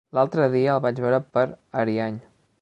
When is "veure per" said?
1.03-1.45